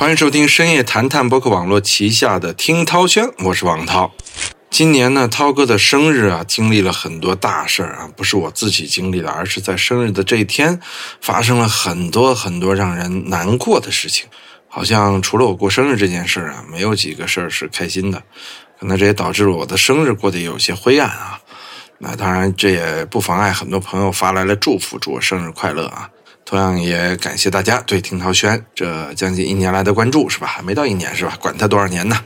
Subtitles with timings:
[0.00, 4.10] 欢迎收听深夜谈谈博客网络旗下的听涛轩，我是王涛。
[4.70, 10.80] 今年呢，涛哥的生日啊，经历了很多大事儿啊，不是我自己经历的，而是在生日的这一天，
[11.20, 14.26] 发生了很多很多让人难过的事情。
[14.68, 18.22] 好像除了我过生日这件事儿啊，没有几个事儿是开心的。
[18.80, 21.38] 可能这也导致了我的生日过得有些灰暗啊。
[21.98, 26.08] 那当然，这也不妨碍很多朋友发来了祝福，祝我生日快乐啊。
[26.50, 30.48] 同样也感谢大家对听涛轩这将近一年来的关注，是吧？
[30.48, 31.38] 还没到一年是吧？
[31.40, 32.16] 管他多少年呢？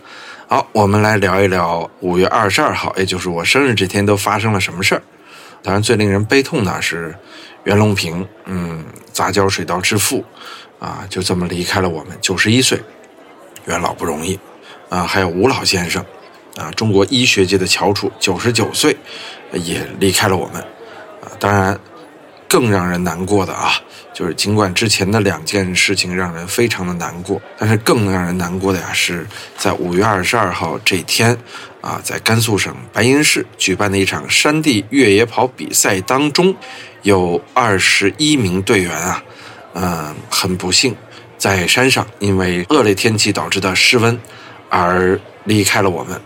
[0.49, 5.03] 好，我们来聊一聊五月二十二号，也就是我生日这天都发生了什么事儿。
[5.63, 7.15] 当然，最令人悲痛的是
[7.65, 10.25] 袁隆平，嗯，杂交水稻之父，
[10.79, 12.81] 啊，就这么离开了我们，九十一岁，
[13.67, 14.41] 袁老不容易
[14.89, 15.03] 啊。
[15.03, 16.03] 还有吴老先生，
[16.57, 18.97] 啊，中国医学界的翘楚，九十九岁
[19.53, 20.63] 也离开了我们，
[21.21, 21.79] 啊，当然。
[22.47, 23.73] 更让人难过的啊，
[24.15, 29.27] 就是尽管之前的两件事情让人非常的难过，但是更让人难过的呀，是
[29.59, 31.37] 在五月二十二号这天，
[31.81, 36.55] 啊，在甘肃省白银市举办的一场山地越野跑比赛当中，
[37.03, 39.23] 有二十一名队员啊，
[39.75, 40.95] 嗯，很不幸，
[41.37, 44.17] 在山上因为恶劣天气导致的失温
[44.69, 46.21] 而离开了我们。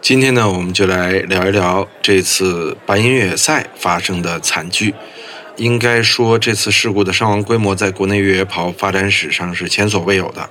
[0.00, 4.92] 今天呢，我们就来聊一聊这次白银越野赛发生的惨剧。
[5.56, 10.48] 应该说，这次事故的伤亡规模在国内越野跑发展史上是前所未有的，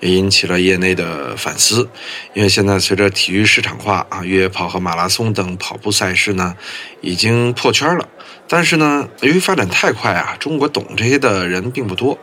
[0.00, 1.88] 也引起了业内的反思。
[2.34, 6.54] 因为现在随着体育市场化啊，越野跑和马拉松等跑步赛事呢，
[7.00, 8.08] 已经破圈了。
[8.46, 12.18] 但是呢，由于发展太快啊，中国懂这些的人并不多，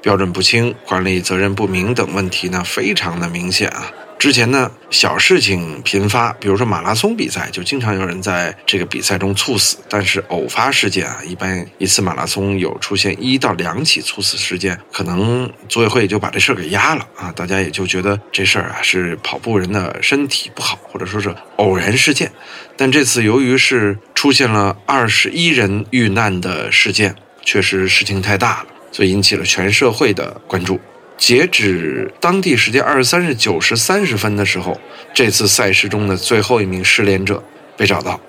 [0.00, 3.90] 标准不清、管理责任不明等问题呢，非常的明显啊。
[4.24, 9.76] 之前呢，小事情频发，比如说马拉松比赛，就经常有人在这个比赛中猝死。
[9.86, 22.32] 但是偶发事件啊，一般一次马拉松有出现一到两起猝死事件，可能组委会就把这事儿给压了啊，大家也就觉得这事儿啊是跑步人的身体不好，或者说是偶然事件。
[22.78, 27.14] 但这次由于是出现了二十一人遇难的事件，
[27.44, 30.80] 确实事情太大了，所以引起了全社会的关注。
[31.16, 34.78] 截止当地时间二十三日九时三十分的时候，
[35.14, 37.42] 这次赛事中的最后一名失联者
[37.76, 38.20] 被找到，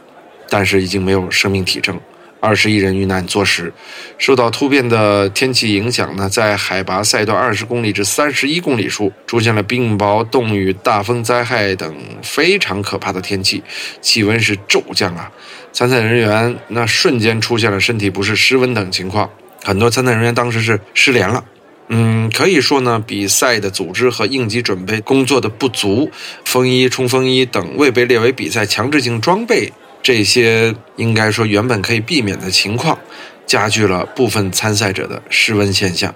[0.50, 2.00] 但是已经没有生命体征。
[2.40, 3.74] 二十一人遇难坐实。
[4.20, 13.64] 受到突变的天气影响呢，在海拔赛段二十公里至三十一公里处出现了冰雹、冻雨、大风灾害等非常可怕的天气，
[14.00, 15.32] 气温是骤降啊！
[15.74, 19.28] 参赛人员那瞬间出现了身体不适、失温等情况，
[19.64, 21.44] 很多参赛人员当时是失联了。
[21.88, 26.10] 嗯，可以说呢，比赛的组织和应急准备工作的不足，
[26.44, 32.98] 风衣、冲锋衣等未被列为比赛强制性装备，这些应该说原本可以避免的情况，
[33.46, 36.14] 加剧了部分参赛者的失温现象。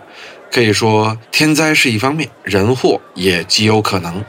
[0.51, 4.25] 可以说，天灾是一方面，人祸也极有可能。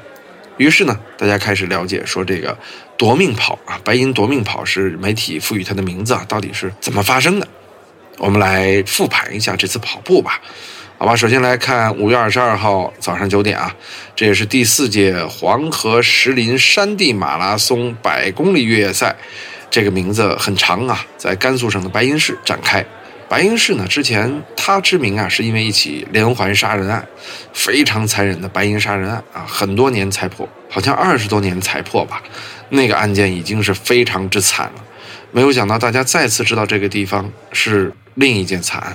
[0.58, 2.58] 于是呢， 大家开始了解说这个
[2.98, 7.48] 夺命跑啊，白银夺命跑是媒体赋予它的名字啊，到底是怎么发生的？
[8.18, 10.38] 我们来复盘一下这次跑步吧。
[11.02, 13.74] 好吧，首先来看五月二十二号早上九点啊，
[14.14, 19.16] 这也是第四届黄河石林山地马拉松百公里越野赛，
[19.70, 22.84] 这个名字很长啊，在甘肃省的白银市展开。
[23.30, 27.08] 白银市呢，之前它知名啊，是因为一起连环杀人案，
[27.54, 32.22] 非常残忍的白银杀人案啊，很多年才破，好像二十多年才破吧。
[32.68, 34.84] 那个案件已经是非常之惨了，
[35.32, 38.94] 没有想到大家再次知道这个地方是另一件惨案。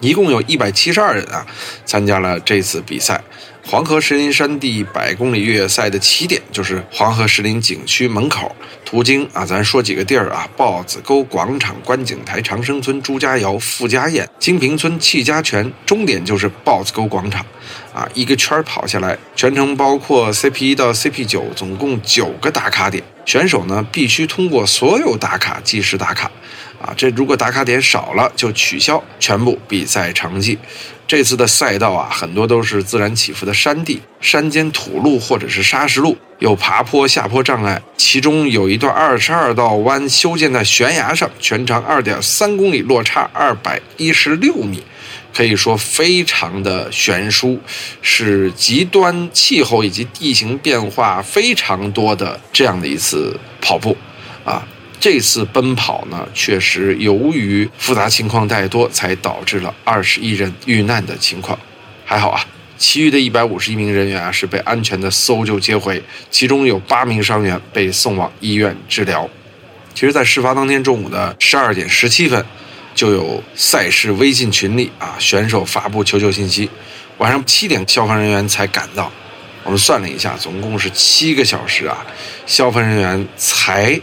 [0.00, 1.46] 一共有一百七十二人啊，
[1.84, 3.22] 参加了这次比赛。
[3.62, 17.44] 黄河石林山地百公里越野赛的起点就是黄河石林景区门口，途经啊，咱说几个地儿啊：豹子沟广场、观景台、长生村、朱家窑、傅家堰、金平村、戚家泉，终点就是豹子沟广场。
[17.92, 23.04] 啊，一个圈跑下来，全程包括 CP 一到 CP 九，总共九个打卡点。
[23.26, 26.30] 选手呢，必须通过所有打卡计时打卡。
[26.80, 30.58] 啊，这如果打卡点少了，就取消全部比赛成绩。
[31.06, 37.82] 这次的赛道啊，很多都是自然起伏的山地、山间土路或者是砂石路，有爬坡、下坡障碍。
[37.96, 44.82] 其中有一段二十二道弯修建在悬崖上，全长二点三公里，落差二百一十六米，
[45.34, 47.60] 可以说非常的悬殊，
[48.00, 53.96] 是极端气候以及地形变化非常多的这样的一次跑步，
[54.44, 54.66] 啊。
[55.00, 61.58] 这次奔跑呢，确实由于复杂情况太多，才导致了二十一人遇难的情况。
[62.04, 62.44] 还好啊，
[62.76, 69.26] 其余的一百五十一名人员啊是被安全的搜救接回，其中有八名伤员被送往医院治疗。
[69.94, 72.44] 其实，在事发当天中午的十二点十七分，
[72.94, 76.68] 就有赛事微信群里啊选手发布求救信息。
[77.16, 79.10] 晚上七点消防人员才赶到。
[79.62, 82.06] 我们算了一下，总共是七个小时啊，
[82.46, 84.00] 消防人员才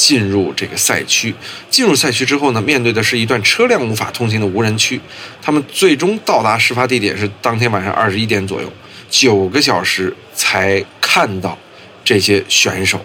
[0.00, 1.34] 进入这个赛区。
[1.68, 4.98] 进入赛区之后呢，面对的是一段车辆无法通行的无人区。
[5.42, 8.72] 他们最终到达事发地点是当天晚上二十一点左右，
[9.10, 11.58] 九个小时才看到
[12.02, 13.04] 这些选手。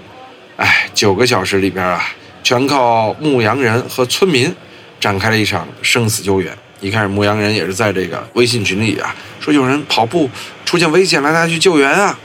[0.55, 2.01] 哎，九个小时里边啊，
[2.41, 4.55] 全靠牧羊人和村民
[4.97, 6.57] 展开了一场生死救援。
[6.79, 10.29] 一开始，牧羊人也是在这个微信群里啊，说有人跑步
[10.63, 12.17] 出现危险了，大家去救援啊。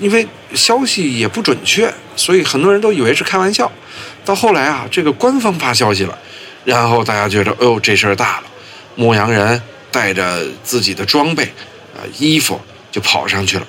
[0.00, 3.70] 因为消息也不准确，所以很多人都以为是开玩笑。
[4.26, 6.18] 到后来啊，这个官方发消息了，
[6.64, 8.46] 然后大家觉得，哎呦，这事儿大了。
[8.96, 9.62] 牧羊人
[9.92, 11.44] 带着自己的装备，
[11.94, 13.66] 啊，衣服就跑上去了。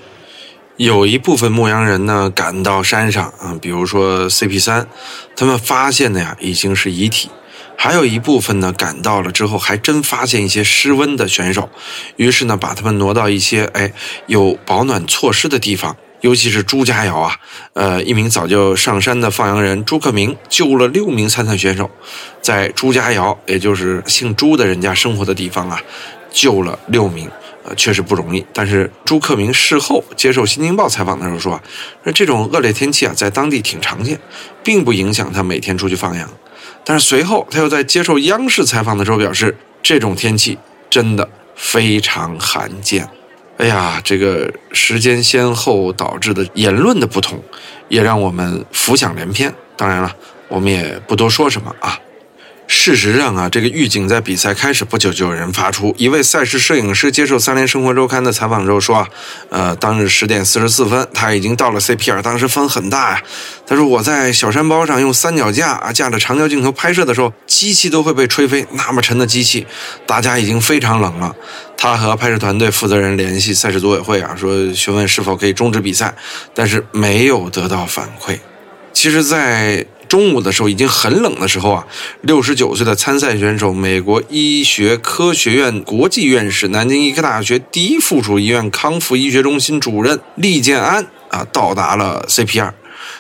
[0.78, 4.88] 有一部分牧羊人呢赶到山上啊，比如说 CP 三，
[5.36, 7.30] 他们发现的呀已经是遗体。
[7.80, 11.70] 还有一部分呢，赶到了之后，还真发现一些失温的选手，
[12.16, 13.94] 于是呢，把他们挪到一些哎
[14.26, 15.96] 有保暖措施的地方。
[16.22, 17.36] 尤其是朱家窑啊，
[17.74, 21.90] 呃，一名早就上山的放羊人朱克明救了六名参赛选手，
[22.42, 25.80] 在朱家窑，也就是姓朱的人家生活的地方啊，
[26.32, 27.30] 救了六名，
[27.64, 28.44] 呃，确实不容易。
[28.52, 31.62] 但是朱克明事后接受《新京报》采访的时候说，
[32.04, 34.20] 说这种恶劣天气啊，在当地挺常见，
[34.64, 36.28] 并不影响他每天出去放羊。
[36.84, 40.58] 但是随后，他又在接受央视采访的时候表示，这种天气
[40.90, 43.08] 真的非常罕见。
[43.58, 47.44] 哎呀，这个时间先后导致的言论的不同，
[47.90, 49.54] 也让我们浮想联翩。
[49.76, 50.16] 当然了，
[50.48, 52.00] 我们也不多说什么啊。
[52.68, 55.96] 事实上啊，这个预警在比赛开始不久就有人发出。
[55.98, 59.08] 一位赛事摄影师接受《三联生活周刊》的采访之后说啊，
[59.50, 63.24] 呃，当日十点四十四分，他已经到了 CPR，当时风很大呀。
[63.66, 69.66] 他说我在小山包上用三脚架啊架着长焦镜头拍摄的时候，机器都会被吹飞，那么沉的机器，
[70.06, 71.34] 大家已经非常冷了。
[71.78, 76.14] 他和拍摄团队负责人联系赛事组委会啊，说询问是否可以终止比赛，
[76.54, 78.38] 但是没有得到反馈。
[78.94, 81.88] 其实，在中午的时候已经很冷的时候啊，
[82.22, 92.72] 六十九岁的参赛选手、美国医学科学院国际院士、南京医科大学第一附属医院康复医学中心主任厉建安啊，到达了 CPR。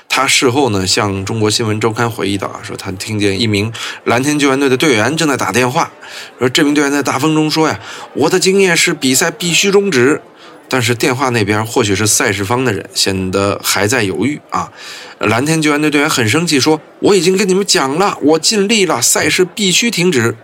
[0.09, 3.71] 他事后呢向中国新闻周刊回忆道啊，说他听见一名
[4.05, 5.91] 蓝天救援队的队员正在打电话，
[6.39, 7.79] 说这名队员在大风中说呀，
[8.13, 10.21] 我的经验是比赛必须终止。
[10.69, 14.71] 但是电话那边或许是赛事方的人，显得还在犹豫啊。
[15.19, 20.35] 蓝天救援队队员很生气，说：“我已经跟你们讲了，我尽力了，赛事必须停止。”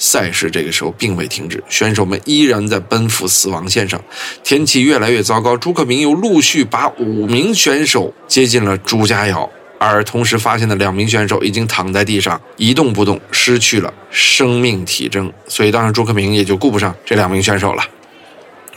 [0.00, 4.00] 赛事这个时候并未停止，选手们依然在奔赴死亡线上。
[4.44, 15.32] 天气越来越糟糕，朱克明又陆续把五名选手接进了朱家窑，而同时发现的两名选手已经躺在地上一动不动，失去了生命体征。
[15.48, 17.82] 所以当时朱克明也就顾不上这两名选手了。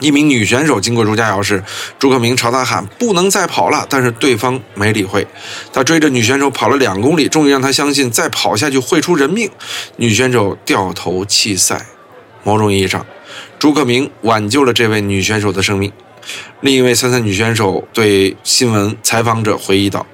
[0.00, 1.62] 一名女选手经过朱家窑时，
[1.98, 5.26] 朱克明朝她喊：“不能再跑了。”但是对方没理会。
[5.72, 9.48] 他追着女选手跑了两公里，终于让她相信再跑下去会出人命。
[9.96, 11.86] 女选手掉头弃赛。
[12.42, 13.06] 某种意义上，
[13.60, 15.92] 朱克明挽救了这位女选手的生命。
[16.60, 20.04] 另一位参赛女选手对新闻采访者回忆道：“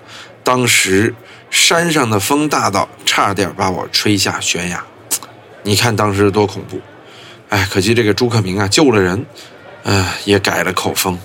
[0.45, 1.15] 当时
[1.49, 4.85] 山上的风大到差点把我吹下悬崖。
[5.63, 6.79] 你看当时多恐怖！
[7.49, 9.25] 哎，可惜这个朱克明啊，救了人。”
[9.91, 11.19] 嗯，也改了口风，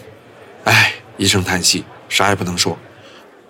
[0.64, 2.80] 哎，一声叹息，啥也不能说。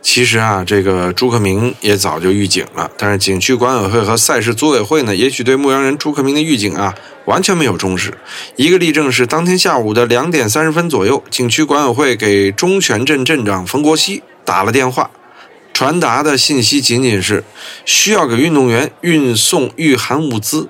[0.02, 8.18] 其实啊，这个朱克明也早就预警了，但是景区管委会和赛事组委会呢，也许对牧羊人朱克明的预警啊，完全没有重视。
[8.56, 15.12] 一个例证是，当天下午的两点三十分左右，景区管委会给中泉镇镇长冯国熙打了电话，
[15.76, 17.44] 传达的信息仅仅是
[17.86, 20.70] 需要给运动员运送御寒物资，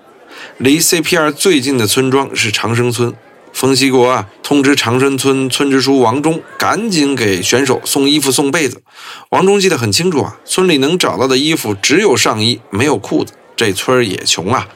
[0.58, 3.16] 离 CPR 最近的村庄是长生村。
[3.54, 8.82] 冯锡国啊，通知长生村村支书王忠，赶紧给选手送衣服、送被子。
[9.30, 13.34] 王忠记得很清楚啊，村里能找到的衣服只有上衣，没有裤子。
[13.56, 14.68] 这村也穷啊。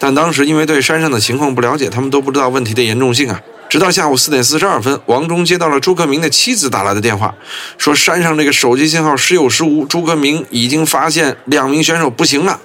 [0.00, 3.40] 但当时因为对山上的情况不了解，他们都不知道问题的严重性啊。
[3.68, 7.34] 直到下午四点四十二分，王忠接到了朱克明的妻子打来的电话，
[7.78, 12.60] 说山上这个手机信号时有时无，朱克明已经发现两名选手不行了。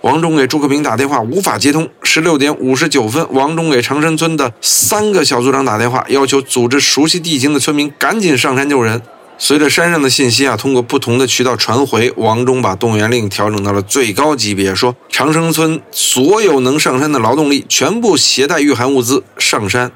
[0.00, 1.88] 王忠给朱克明打电话，无法接通。
[2.02, 9.02] 十六点五十九分，王忠给长山村的三个小组长打电话，要求组织熟悉地形的村民赶紧上山救人。
[9.40, 19.92] 随着山上的信息啊，通过不同的渠道传回，王忠把动员令调整到了最高级别，说长生村所有能上山的劳动力全部携带御寒物资上山。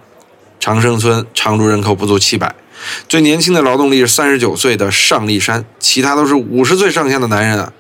[0.60, 2.54] 长生村常住人口不足七百，
[3.08, 7.72] 最年轻的劳动力是三十九岁的尚立山，其他都是五十岁上下的男人啊。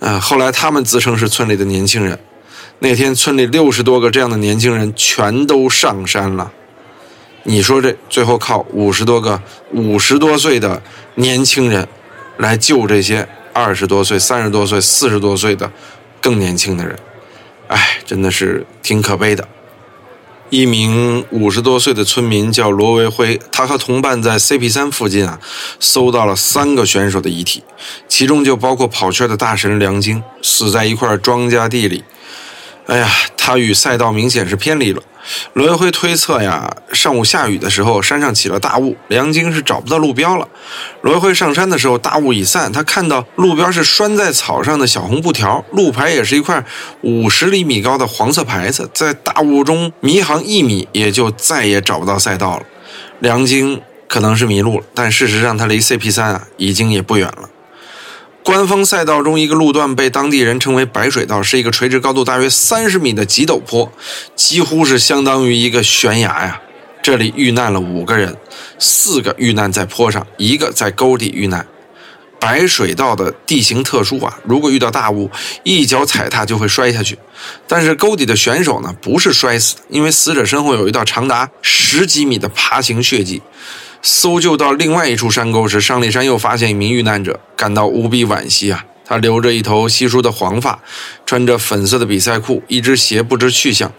[0.00, 2.18] 啊，后来他们自称是村里的年轻人。
[2.80, 6.52] 那天村里六十多个这样的年轻人全都上山了。
[7.42, 9.40] 你说这最后靠五十多个
[9.72, 10.80] 五十多岁的
[11.16, 11.88] 年轻人
[12.36, 15.70] 来救这些二十多岁、三十多岁、四十多岁的
[16.20, 16.96] 更年轻的人，
[17.66, 19.48] 哎，真的是挺可悲的。
[20.50, 25.38] 一名五十多岁的村民叫罗维辉，他和同伴在 CP 三附近啊，
[25.78, 27.62] 搜到了三个选手的遗体，
[28.08, 32.02] 其中就包括跑圈的大神梁晶，死在一块庄稼地里。
[32.86, 35.02] 哎呀，他与赛道明显是偏离了。
[35.52, 40.48] 罗维辉推测呀，上午下雨的时候，山上起了大雾，梁晶是找不到路标了。
[41.02, 46.64] 罗维辉上山的时候，大雾已散，他看到路标是拴在草上的小红布条，路牌也是一块
[47.02, 52.62] 五十厘米高的黄色牌子，在大雾中迷航一米，也就再也找不到赛道了。
[53.20, 57.48] 梁晶可能是迷路了，但事实上他离 CP 三啊已经也不远了。
[58.48, 63.92] 官方赛道中一个路段被当地人称为“白水道”，是一个垂直高度大约三十米的急陡坡，
[64.34, 66.58] 几乎是相当于一个悬崖呀。
[67.02, 68.34] 这里遇难了五个人，
[68.78, 71.66] 四个遇难在坡上，一个在沟底遇难。
[72.40, 75.30] 白水道的地形特殊啊，如果遇到大雾，
[75.62, 77.18] 一脚踩踏就会摔下去。
[77.66, 83.42] 但是沟底的选手呢，不是摔死，因为死者身后有一道长达十几米的爬行血迹。
[84.02, 88.84] 搜救到另外一处山沟时，尚立山又发现一名遇难者，感到无比惋惜啊！
[89.04, 90.78] 他留着一头稀疏的黄发，
[91.24, 93.90] 穿着粉色的比赛裤，一只鞋不知去向。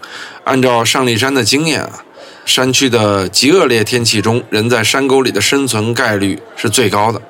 [0.43, 2.03] 按照尚立山的经验啊，
[2.45, 7.21] 山区的极恶劣天气中，人在山沟里的生存概率是最高的，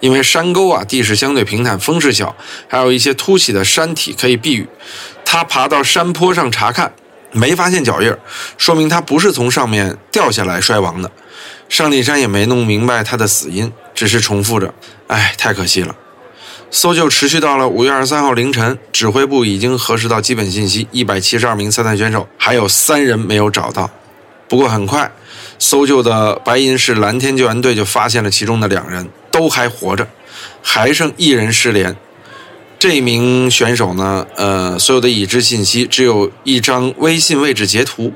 [0.00, 2.34] 因为山沟啊地势相对平坦，风势小，
[2.68, 4.68] 还有一些凸起的山体可以避雨。
[5.24, 6.92] 他爬到山坡上查看，
[7.30, 8.12] 没发现脚印，
[8.58, 11.10] 说明他不是从上面掉下来摔亡的。
[11.72, 14.74] 尚立山也没弄明白他的死因，只是重复着
[15.08, 15.96] ：“哎，太可惜了。”
[16.70, 23.88] 搜救持续到了五月二十三号凌晨，指挥部已经核实到基本信息，一百七十二名参赛选手还有三人没有找到。
[24.48, 25.10] 不过很快，
[25.58, 30.06] 搜救的白银市蓝天救援队就发现了其中的两人都还活着，
[30.60, 31.96] 还剩一人失联。
[32.78, 38.12] 这名选手呢，呃，所有的已知信息只有一张微信位置截图。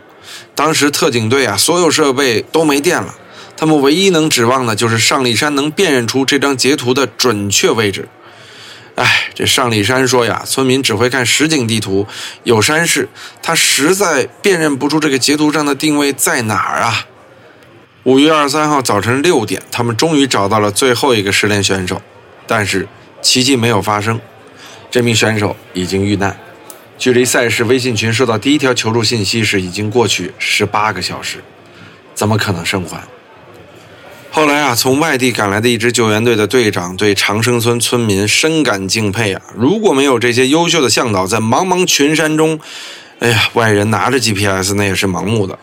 [0.55, 3.15] 当时特警队啊，所有设备都没电了。
[3.57, 8.09] 他们唯一能指望的就是上立山能辨认出这张截图的准确位置。
[8.97, 12.07] 哎，这上立山说呀，村民只会看实景地图，
[12.45, 13.09] 有山势，
[13.43, 17.07] 他实在辨认不出这个截图上的定位在哪儿啊。
[18.05, 22.01] 五月二十三号早晨六点，他们终于找到了最后一个失联选手，
[22.47, 22.89] 但是
[23.21, 24.19] 奇迹没有发生，
[24.91, 26.39] 这名选手已经遇难。
[26.97, 31.45] 距离赛事微信群收到第一条求助信息时，已经过去十八个小时，
[32.15, 33.07] 怎么可能生还？
[34.37, 39.41] 后来啊，从外地赶来的一支救援队的队长对长生村村民深感敬佩啊！
[39.57, 42.61] 如果没有这些优秀的向导在茫茫群山中，
[43.21, 45.59] 哎呀，外人拿着 GPS 那也是盲目的。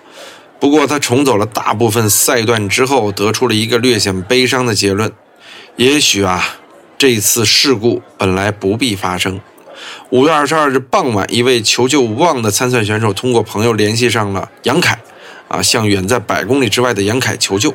[0.60, 5.12] 不过他重走了大部分赛段之后，得出了一个略显悲伤的结论：
[5.76, 6.44] 也许啊，
[6.98, 9.40] 这次事故本来不必发生。
[10.10, 14.98] 五月二十二日傍晚，一位求救无望的参赛选手通过朋友联系上了杨凯，
[15.48, 17.72] 啊，向远在百公里之外的杨凯求救。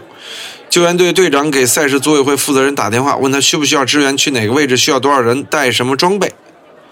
[0.78, 6.32] 救援队队长给赛事组委会负责人打电话，问他需不需要支援，去哪个位置，需要多少人，带什么装备，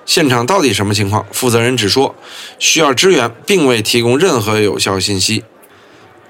[0.04, 1.24] 现场到底什么情况？
[1.30, 2.16] 负责人只说
[2.58, 5.44] 需要支援，并未提供任何有效信息。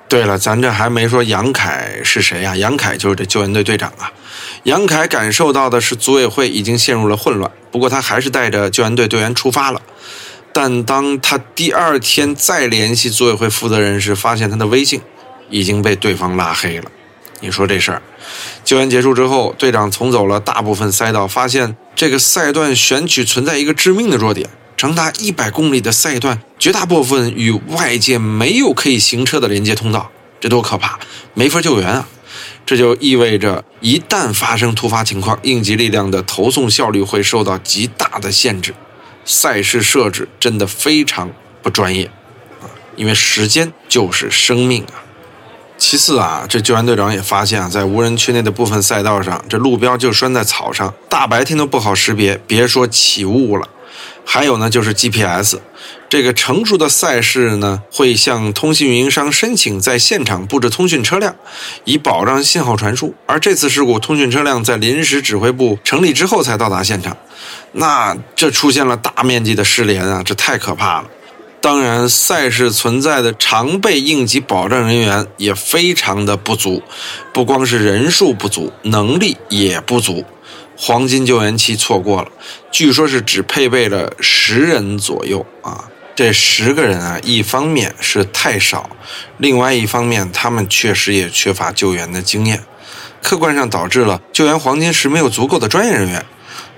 [0.07, 2.55] 对了，咱这还没说杨凯是谁啊？
[2.55, 4.13] 杨凯就是这救援队队长啊。
[4.65, 9.81] 杨凯感受到的是组委会已经陷入了混乱，不过他还是带着救援队队员出发了。
[10.53, 15.01] 但当他第二天再联系组委会负责人时，发现他的微信
[15.49, 16.91] 已经被对方拉黑了。
[17.41, 18.03] 你说这事儿，
[18.65, 30.99] 救援结束之后，队长重走了大部分赛道，发现这个赛段选取存在一个致命的弱点：长达一百公里的赛段，绝大部分与外界没有可以行车的连接通道，这多可怕！
[31.35, 32.09] 没法救援啊！
[32.65, 38.75] 这就意味着，一旦发生突发情况，应急力量的投送效率会受到极大的限制。
[39.25, 41.31] 赛事设置真的非常
[41.63, 42.07] 不专业
[42.61, 42.67] 啊！
[42.97, 45.06] 因为时间就是生命啊！
[45.79, 53.69] 其次啊，这救援队长也发现啊，在无人区内的部分赛道上，这路标就拴在草上，大白天都不好识别，别说起雾了。
[54.25, 55.59] 还有呢，就是 GPS，
[56.09, 61.37] 这个成熟的赛事呢，会向通信运营商申请在现场布置通讯车辆，
[61.85, 63.15] 以保障信号传输。
[63.27, 67.17] 而这次事故，通讯车辆在临时指挥部成立之后才到达现场，
[67.73, 71.09] 那这出现了大面积的失联啊，这太可怕了。
[71.67, 76.81] 当然，赛事存在的常备应急保障人员也非常的不足，
[77.33, 80.25] 不光是人数不足，能力也不足。
[80.77, 82.29] 黄金救援期错过了，
[82.71, 88.89] 据说是只配备了十人左右啊，这十个人啊，一方面是太少，
[89.39, 92.63] 另外一方面他们确实也缺乏救援的经验，
[93.21, 96.25] 客观上导致了救援黄金时没有足够的专业人员，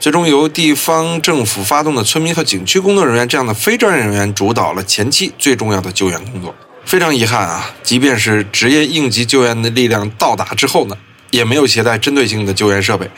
[0.00, 6.54] 最终由地方政府发动的村民和景区工作人员这样的非专业人员主导了前期最重要的救援工作。
[6.84, 10.96] 非常遗憾啊，即便是职业应急救援的力量到达之后呢，
[11.30, 13.10] 也没有携带针对性的救援设备，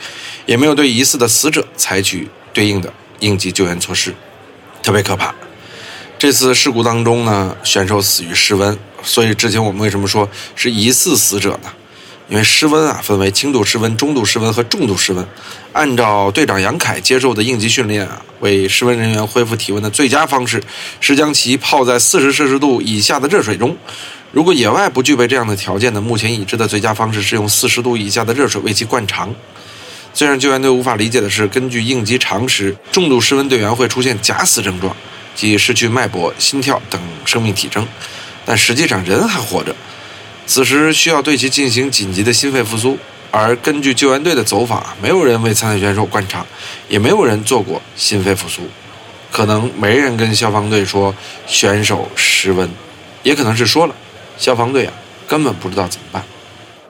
[0.45, 4.13] 也没有对疑似的死者采取对应的应急救援措施，
[4.83, 5.33] 特别可怕。
[6.19, 11.71] 这次事故当中呢，选手死于室温，所以之前我们为什么说是疑似死者呢？
[12.31, 15.27] 因为失温啊，分为轻度失温、中度失温和重度失温。
[15.73, 20.63] 按照队长杨凯接受的应急训练啊，为失温人员恢复体温的最佳方式
[21.01, 23.75] 是将其泡在四十摄氏度以下的热水中。
[24.31, 29.35] 如果野外不具备这样的条件呢，目前已知的最佳方式是用四十度以下的热水为其灌肠。
[30.13, 34.95] 最让救援队无法理解的是，根据应急常识，重度失温队员会出现假死症状。
[35.35, 37.85] 即失去脉搏、心跳等生命体征，
[38.45, 39.75] 但实际上人还活着。
[40.45, 42.97] 此时需要对其进行紧急的心肺复苏，
[43.31, 46.45] 而根据救援队的走法，没有人为参赛选手灌肠，
[46.89, 48.63] 也没有人做过心肺复苏。
[49.31, 51.15] 可能没人跟消防队说
[51.47, 52.69] 选手失温，
[53.23, 53.95] 也可能是说了，
[54.37, 54.93] 消防队啊
[55.27, 56.23] 根本不知道怎么办。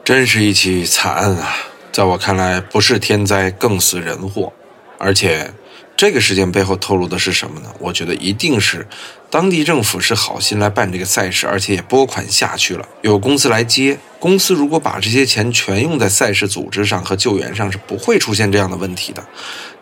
[0.04, 1.56] 真是一起惨案啊！
[1.92, 4.52] 在我看来，不是天灾更似人祸，
[4.98, 5.54] 而且。
[5.98, 7.70] 这个事件背后透露的是什么呢？
[7.78, 8.88] 我觉得一定是
[9.32, 13.98] 当地政府是好心来办这个赛事，而且也拨款下去了，有公司来接。
[14.20, 19.26] 公司如果把这些钱全用在赛事组织上和救援上，是不会出现这样的问题的。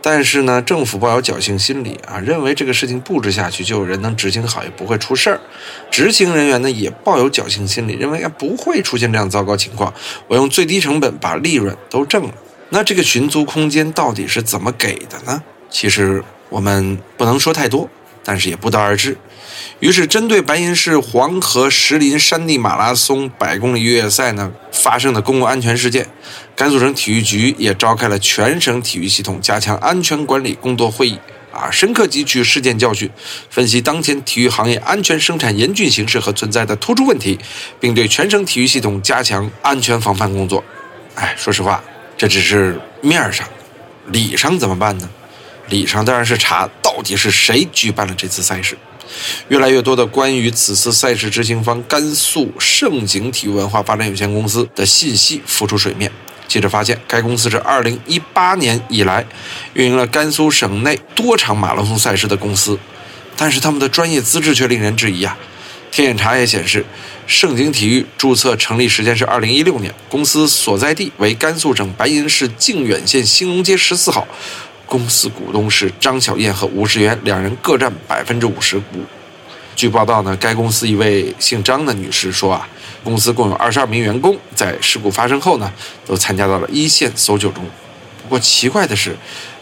[0.01, 5.41] 但是呢，政府抱有侥幸心理啊，认为这个事情布置下去就有人能执行好，也不会出事儿。
[5.89, 9.91] 执行人员呢也抱有侥幸心理，认为啊不会出现这样糟糕情况，
[10.27, 12.33] 我用最低成本把利润都挣了。
[12.69, 15.41] 那这个寻租空间到底是怎么给的呢？
[15.71, 17.89] 其实我们不能说太多，
[18.23, 19.17] 但是也不得而知。
[19.79, 26.07] 于是，针对白银市黄河石林山地马拉松百公里越野赛呢发生的公共安全事件，
[26.55, 31.19] 甘肃省体育局也召开了全省体育系统加强安全管理工作会议，
[31.53, 33.09] 啊，深刻汲取事件教训，
[33.49, 37.39] 分析当前体育行业安全生产严峻形势和存在的突出问题，
[37.79, 40.63] 并对全省体育系统加强安全防范工作。
[41.15, 41.81] 哎，说实话，
[42.17, 43.47] 这只是面上，
[44.07, 45.09] 理上怎么办呢？
[45.69, 48.77] 理上当然是查到底是谁举办了这次赛事，
[49.47, 56.11] 越来越多的关于此次赛事执行方甘肃盛景体育文化发展有限公司的信息浮出水面。
[56.47, 59.23] 记者发现，该公司是2018年以来
[59.73, 62.79] 运营了甘肃省内多场马拉松赛事的公司，
[63.37, 65.37] 但是他们的专业资质却令人质疑啊！
[65.91, 66.85] 天眼查也显示，
[67.27, 74.27] 盛景体育注册成立时间是2016年，公司所在地为甘肃省白银市靖远县兴隆街十四号。
[74.89, 78.99] 公司股东是张小燕和吴世元，两人各占百分之五十股。
[79.75, 82.67] 据报道呢，该公司一位姓张的女士说啊，
[83.03, 85.71] 公司共有二十二名员工，在事故发生后呢，
[86.07, 87.63] 都参加到了一线搜救中。
[88.23, 89.15] 不过奇怪的是，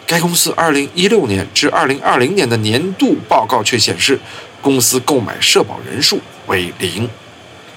[0.05, 4.17] 该公司二零一六年至二零二零年的年度报告却显示，
[4.61, 7.07] 公司购买社保人数为零。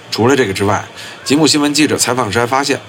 [0.09, 0.85] 除了这个之外，
[1.25, 2.79] 吉姆新闻记者采访时还发现。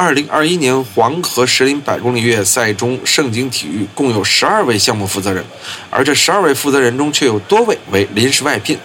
[0.00, 5.44] 二零二一年黄河石林百公里越野赛中，盛景体育共有十二位项目负责人，
[5.90, 8.78] 而这十二位负责人中却有多位为临时外聘，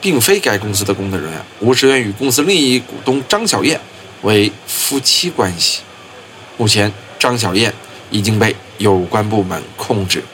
[0.00, 1.38] 并非该公司的工作人员。
[1.60, 3.78] 吴石元与公司另一股东张小燕
[4.22, 5.82] 为夫妻关系。
[6.56, 7.70] 目前，张小燕
[8.10, 10.24] 已经被有关部门控制。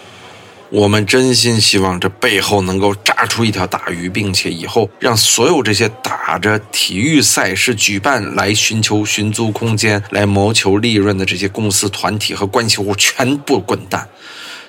[0.70, 14.06] 我们真心希望这背后能够炸出一条大鱼，并且以后让所有这些打着体育赛事举办来寻求寻租空间、来谋求利润的这些公司、团体和关系户全部滚蛋。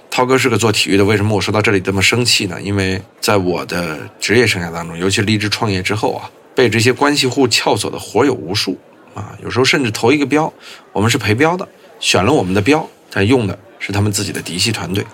[0.09, 2.61] 涛哥是个做体育的，为什么我说到这里这么生气呢？
[2.61, 8.77] 因为在我的职业生涯当中，尤其离职创业之后啊，被这些关系户撬走的活有无数
[9.13, 9.37] 啊。
[9.43, 10.51] 有时候甚至投一个标，
[10.93, 11.67] 我们是陪标的，
[11.99, 15.05] 选了我们的标，但用的是他们自己的嫡系团队。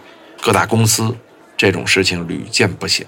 [0.42, 1.16] 各大公司
[1.58, 3.06] 这种事情屡见不鲜，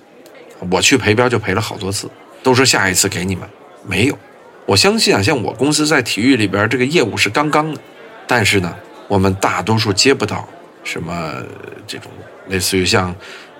[0.71, 2.09] 我去陪标就赔了好多次，
[2.41, 3.47] 都说下一次给你们，
[3.85, 4.17] 没有。
[4.65, 7.79] 我相信啊，像我公司在体育里边这个业务是刚刚的，
[8.27, 8.75] 但是呢，
[9.07, 10.47] 我们大多数接不到
[10.83, 11.43] 什么
[11.85, 12.11] 这种
[12.47, 13.15] 类似于像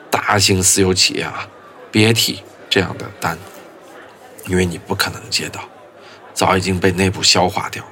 [0.09, 1.47] 大型私有企业啊、
[1.91, 3.37] BAT 这样的单，
[4.47, 5.61] 因为你不可能接到，
[6.33, 7.89] 早已经被内部消化掉了。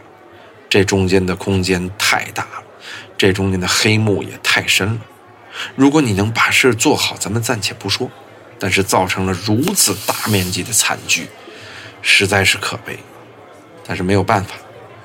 [0.68, 2.64] 这中间的空间太大了，
[3.18, 5.00] 这中间的黑幕也太深了。
[5.76, 8.10] 如果你能把事做好，咱们暂且不说，
[8.60, 11.28] 但是造成了如此大面积的惨剧，
[12.02, 13.00] 实在是可悲。
[13.86, 14.56] 但是没有办法，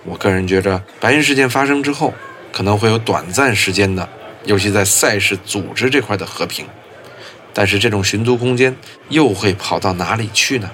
[0.04, 2.14] 我个人觉着白银事件发生之后，
[2.52, 4.08] 可能会有短暂时间的，
[4.44, 6.66] 尤其在赛事组织这块的和平。
[7.52, 8.76] 但是这种寻租空间
[9.08, 10.70] 又会跑到哪里去呢？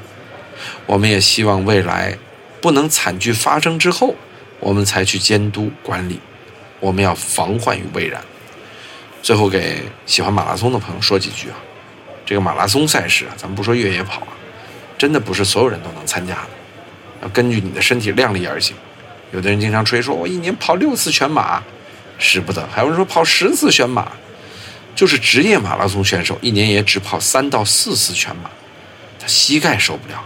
[0.86, 2.16] 我们也希望未来
[2.60, 4.14] 不能惨剧发生之后，
[4.60, 6.20] 我们才去监督管理。
[6.78, 8.22] 我们要防患于未然。
[9.22, 11.56] 最后给喜欢马拉松的朋友说几句啊，
[12.24, 14.28] 这个马拉松赛事啊，咱们不说越野跑啊，
[14.96, 16.48] 真的不是所有人都能参加的，
[17.22, 18.76] 要根据你的身体量力而行。
[19.32, 21.60] 有的人经常吹说，我一年跑六次全马，
[22.18, 24.12] 使不得；还有人说跑十次全马，
[24.94, 28.48] 就是职业马拉松选手一年也只跑三到四次全马，
[29.18, 30.22] 他膝盖受不了。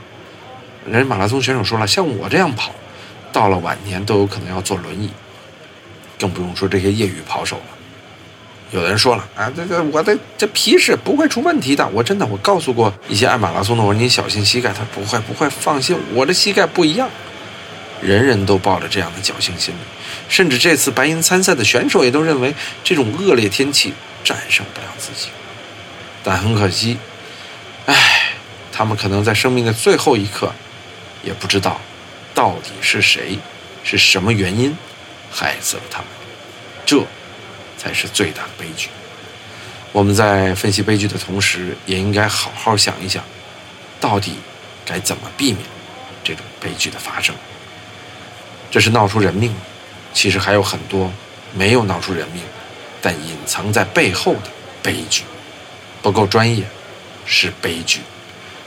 [0.86, 2.74] 人马拉松选手说了，像我这样跑，
[3.32, 5.10] 到了晚年都有可能要坐轮椅，
[6.18, 7.62] 更不用说这些业余跑手了。
[8.72, 17.10] 有的人说了啊，这个我的这皮是不会出问题的，我真的我告诉过一些爱马拉松的，我说你小心膝盖，他不会不会放心，我的膝盖不一样。
[18.00, 19.78] 人人都抱着这样的侥幸心理，
[20.28, 22.54] 甚至这次白银参赛的选手也都认为
[22.84, 25.28] 这种恶劣天气战胜不了自己。
[26.22, 26.96] 但很可惜，
[27.86, 28.32] 唉，
[28.72, 30.52] 他们可能在生命的最后一刻，
[31.24, 31.80] 也不知道
[32.34, 33.36] 到底是谁，
[33.82, 34.74] 是什么原因
[35.30, 36.06] 害死了他们。
[36.86, 37.04] 这。
[37.80, 38.90] 才是最大的悲剧。
[39.90, 43.24] 我们在分析悲剧的同时，也应该好好想一想，
[43.98, 44.34] 到底
[44.84, 45.64] 该怎么避免
[46.22, 47.34] 这种悲剧的发生。
[48.70, 49.54] 这是闹出人命，
[50.12, 51.10] 其实还有很多
[51.54, 52.42] 没有闹出人命，
[53.00, 54.50] 但隐藏在背后的
[54.82, 55.24] 悲剧。
[56.02, 56.64] 不够专业
[57.24, 58.00] 是悲剧，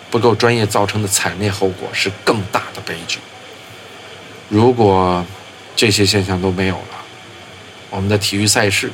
[0.10, 3.19] 不够专业造成的惨烈后果是更大的悲剧。
[4.49, 5.26] 如果
[5.76, 7.06] 这些现象都没有了，
[7.89, 8.91] 我们的体育赛事。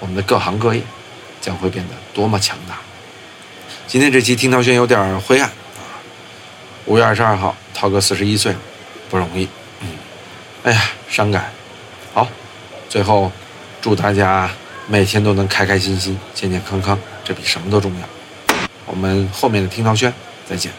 [0.00, 0.82] 我们的各行各业
[1.40, 2.78] 将会变得多么强大！
[3.86, 5.98] 今天这期听涛轩有点灰暗啊。
[6.86, 8.54] 五月二十二号，涛哥四十一岁，
[9.08, 9.48] 不容易。
[9.80, 9.88] 嗯，
[10.64, 11.50] 哎呀，伤感。
[12.12, 12.26] 好，
[12.88, 13.30] 最后
[13.80, 14.50] 祝大家
[14.86, 18.58] 每天都能开开心心、健健康康，这比什么都重要。
[18.86, 20.12] 我们后面的听涛轩
[20.48, 20.72] 再见。